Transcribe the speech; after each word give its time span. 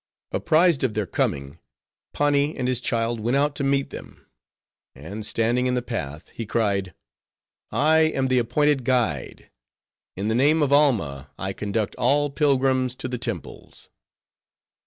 Apprised 0.31 0.83
of 0.83 0.95
their 0.95 1.05
coming, 1.05 1.59
Pani 2.11 2.57
and 2.57 2.67
his 2.67 2.81
child 2.81 3.19
went 3.19 3.37
out 3.37 3.55
to 3.57 3.63
meet 3.63 3.91
them; 3.91 4.25
and 4.95 5.23
standing 5.23 5.67
in 5.67 5.75
the 5.75 5.83
path 5.83 6.29
he 6.29 6.43
cried, 6.43 6.95
"I 7.69 7.99
am 7.99 8.27
the 8.27 8.39
appointed 8.39 8.83
guide; 8.83 9.51
in 10.15 10.27
the 10.27 10.33
name 10.33 10.63
of 10.63 10.73
Alma 10.73 11.29
I 11.37 11.53
conduct 11.53 11.93
all 11.97 12.31
pilgrims 12.31 12.95
to 12.95 13.07
the 13.07 13.19
temples." 13.19 13.91